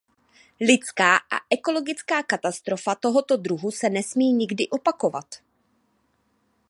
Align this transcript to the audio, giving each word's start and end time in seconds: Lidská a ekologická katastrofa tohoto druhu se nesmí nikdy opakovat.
Lidská 0.61 1.15
a 1.15 1.37
ekologická 1.49 2.23
katastrofa 2.23 2.95
tohoto 2.95 3.37
druhu 3.37 3.71
se 3.71 3.89
nesmí 3.89 4.33
nikdy 4.33 4.67
opakovat. 4.67 5.25